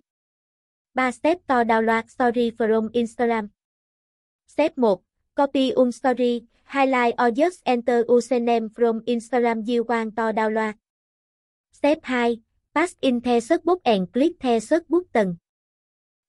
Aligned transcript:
3 0.96 1.12
step 1.12 1.38
to 1.48 1.64
download 1.64 2.04
story 2.08 2.52
from 2.58 2.90
Instagram 2.92 3.48
Step 4.52 4.76
1. 4.76 5.00
Copy 5.32 5.72
un 5.80 5.96
story, 5.96 6.44
highlight 6.76 7.16
or 7.18 7.32
just 7.32 7.64
enter 7.66 8.04
username 8.04 8.68
from 8.68 9.00
Instagram 9.08 9.64
you 9.64 9.88
want 9.88 10.12
to 10.12 10.36
download. 10.36 10.76
Step 11.72 12.04
2. 12.04 12.44
Pass 12.76 13.00
in 13.00 13.24
the 13.24 13.40
search 13.40 13.64
box 13.64 13.80
and 13.86 14.12
click 14.12 14.36
the 14.44 14.60
search 14.60 14.84
button. 14.92 15.40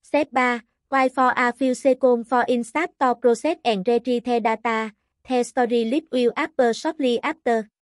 Step 0.07 0.31
3. 0.31 0.63
Wait 0.93 1.11
for 1.11 1.35
a 1.35 1.51
few 1.51 1.75
seconds 1.75 2.29
for 2.29 2.47
Insta 2.47 2.87
to 3.03 3.19
process 3.19 3.59
and 3.65 3.83
retrieve 3.83 4.23
the 4.23 4.39
data. 4.39 4.95
The 5.27 5.43
story 5.43 5.83
list 5.91 6.07
will 6.15 6.31
appear 6.39 6.71
shortly 6.75 7.19
after. 7.27 7.75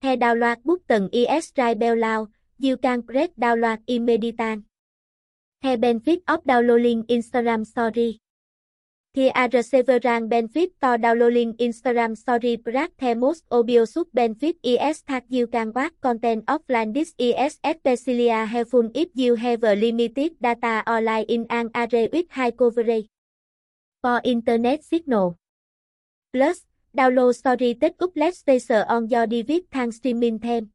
The 0.00 0.16
download 0.16 0.64
button 0.64 1.12
is 1.12 1.52
right 1.58 1.78
below. 1.78 2.32
You 2.56 2.78
can 2.78 3.02
press 3.02 3.28
download 3.36 3.84
immediately. 3.86 4.64
The 5.60 5.76
benefit 5.76 6.24
of 6.26 6.48
downloading 6.48 7.04
Instagram 7.12 7.66
story. 7.66 8.24
There 9.12 9.34
Severan 9.34 10.30
Benfit 10.30 10.78
to 10.78 10.94
downloading 10.94 11.58
Instagram 11.58 12.14
Story 12.14 12.54
Plus 12.62 12.94
Themos 12.94 13.18
most 13.18 13.44
obvious 13.50 13.98
benefit 14.14 14.54
is 14.62 15.02
that 15.10 15.24
you 15.26 15.48
can 15.48 15.72
watch 15.74 15.90
content 16.00 16.46
offline 16.46 16.94
this 16.94 17.18
is 17.18 17.58
Especialia 17.66 18.46
helpful 18.46 18.86
if 18.94 19.08
you 19.18 19.34
have 19.34 19.66
limited 19.66 20.38
data 20.38 20.86
online 20.86 21.26
in 21.26 21.44
an 21.50 21.74
area 21.74 22.06
with 22.12 22.30
high 22.30 22.52
coverage. 22.52 23.10
For 24.00 24.22
internet 24.22 24.84
signal. 24.84 25.34
Plus, 26.32 26.62
download 26.96 27.34
story 27.34 27.74
take 27.74 27.98
up 27.98 28.14
less 28.14 28.38
space 28.46 28.70
on 28.70 29.10
your 29.10 29.26
device 29.26 29.66
Thang 29.72 29.90
streaming 29.90 30.38
thêm. 30.38 30.70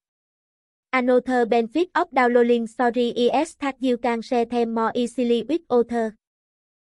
Another 0.91 1.45
benefit 1.45 1.87
of 1.95 2.11
downloading 2.11 2.67
story 2.67 3.15
is 3.15 3.55
that 3.63 3.79
you 3.79 3.97
can 3.97 4.21
share 4.21 4.43
them 4.43 4.73
more 4.73 4.91
easily 4.93 5.47
with 5.47 5.61
others. 5.69 6.19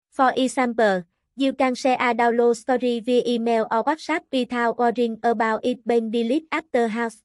For 0.08 0.32
example, 0.34 1.04
You 1.36 1.52
can 1.52 1.76
share 1.76 2.00
a 2.00 2.16
download 2.16 2.56
story 2.56 3.04
via 3.04 3.20
email 3.28 3.68
or 3.70 3.84
WhatsApp 3.84 4.24
without 4.32 4.80
worrying 4.80 5.20
about 5.22 5.60
it 5.68 5.86
being 5.86 6.10
deleted 6.10 6.48
after 6.50 6.88
house. 6.88 7.20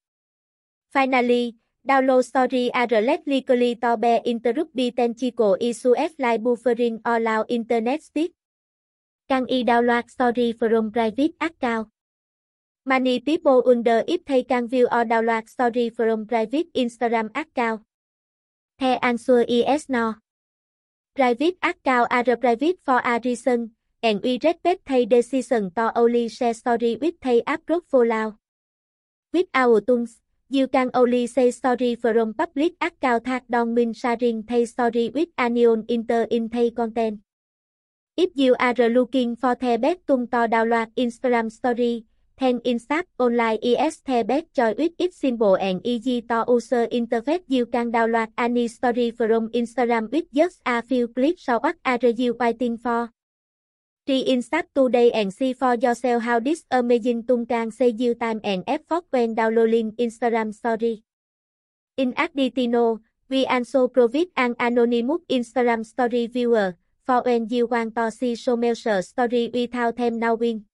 Finally, 0.92 1.56
download 1.88 2.28
story 2.28 2.68
are 2.76 2.92
less 2.92 3.24
likely 3.24 3.80
to 3.80 3.96
be 3.96 4.20
interrupted 4.28 4.98
technical 5.00 5.56
issues 5.64 6.12
like 6.20 6.44
buffering 6.44 7.00
or 7.08 7.24
loud 7.24 7.48
internet 7.48 8.04
speed. 8.04 8.36
Can 9.32 9.48
e 9.48 9.64
download 9.64 10.12
story 10.12 10.52
from 10.52 10.92
private 10.92 11.40
account? 11.40 11.88
Many 12.84 13.22
people 13.22 13.64
wonder 13.66 14.04
if 14.12 14.26
they 14.26 14.44
can 14.44 14.68
view 14.68 14.92
or 14.92 15.08
download 15.08 15.48
story 15.48 15.88
from 15.90 16.28
private 16.28 16.68
Instagram 16.76 17.32
account. 17.32 17.88
The 18.78 19.00
answer 19.00 19.48
is 19.48 19.88
no. 19.88 20.20
Private 21.16 21.56
account 21.64 22.12
are 22.12 22.36
private 22.36 22.84
for 22.84 23.00
a 23.06 23.22
reason 23.24 23.72
and 24.04 24.22
we 24.24 24.40
respect 24.44 24.82
thay 24.86 25.06
decision 25.06 25.70
to 25.76 25.92
only 25.96 26.28
share 26.28 26.54
story 26.54 26.98
with 27.00 27.16
thay 27.22 27.44
approach 27.46 27.84
follow. 27.88 28.38
With 29.32 29.48
our 29.54 29.80
tools, 29.82 30.20
you 30.50 30.68
can 30.68 30.90
only 30.94 31.28
say 31.28 31.52
story 31.52 31.96
from 31.96 32.34
public 32.34 32.74
account 32.82 33.26
that 33.26 33.44
don't 33.50 33.74
mean 33.74 33.94
sharing 33.94 34.44
thay 34.44 34.66
story 34.66 35.12
with 35.14 35.30
anyone 35.38 35.86
inter 35.88 36.28
in 36.30 36.50
thay 36.50 36.72
content. 36.72 37.22
If 38.18 38.32
you 38.36 38.56
are 38.60 38.74
looking 38.74 39.36
for 39.36 39.56
the 39.56 39.78
best 39.78 40.06
tool 40.08 40.28
to 40.28 40.50
download 40.50 40.92
Instagram 40.98 41.52
story, 41.52 42.06
then 42.38 42.60
Instap 42.62 43.06
Online 43.20 43.60
is 43.62 44.02
the 44.02 44.24
best 44.24 44.52
choice 44.54 44.76
with 44.78 44.92
its 44.98 45.18
simple 45.18 45.56
and 45.56 45.80
easy 45.86 46.22
to 46.24 46.44
use 46.50 46.74
interface. 46.90 47.46
You 47.48 47.68
can 47.68 47.92
download 47.92 48.34
any 48.38 48.68
story 48.68 49.12
from 49.12 49.50
Instagram 49.50 50.12
with 50.12 50.26
just 50.34 50.60
a 50.66 50.82
few 50.82 51.08
clicks. 51.08 51.46
So 51.46 51.60
what 51.60 51.78
are 51.86 52.00
you 52.02 52.36
waiting 52.38 52.78
for? 52.78 53.12
Reinsert 54.10 54.66
today 54.74 55.12
and 55.12 55.32
see 55.32 55.54
for 55.54 55.76
yourself 55.76 56.24
how 56.24 56.40
this 56.40 56.66
amazing 56.72 57.24
tool 57.24 57.46
can 57.46 57.70
save 57.70 58.02
you 58.02 58.16
time 58.16 58.42
and 58.44 58.64
effort 58.66 59.06
when 59.12 59.36
downloading 59.36 59.94
Instagram 59.94 60.54
story. 60.54 61.04
In 61.98 62.14
Aditino, 62.14 63.02
we 63.30 63.46
also 63.46 63.88
provide 63.88 64.34
an 64.36 64.56
anonymous 64.60 65.22
Instagram 65.30 65.86
story 65.86 66.26
viewer 66.26 66.76
for 67.06 67.22
when 67.22 67.48
you 67.50 67.68
want 67.68 67.96
to 67.96 68.10
see 68.10 68.36
so 68.36 68.58
story 68.58 69.52
without 69.54 69.98
them 69.98 70.18
knowing. 70.18 70.66